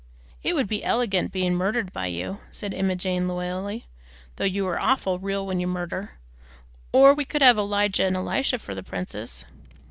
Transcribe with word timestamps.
"It 0.41 0.55
would 0.55 0.67
be 0.67 0.81
elergant 0.83 1.31
being 1.31 1.53
murdered 1.53 1.93
by 1.93 2.07
you," 2.07 2.39
said 2.49 2.73
Emma 2.73 2.95
Jane 2.95 3.27
loyally, 3.27 3.85
"though 4.37 4.43
you 4.45 4.67
are 4.67 4.79
awful 4.79 5.19
real 5.19 5.45
when 5.45 5.59
you 5.59 5.67
murder; 5.67 6.13
or 6.91 7.13
we 7.13 7.23
could 7.23 7.43
have 7.43 7.59
Elijah 7.59 8.05
and 8.05 8.15
Elisha 8.17 8.57
for 8.57 8.73
the 8.73 8.81
princes." 8.81 9.45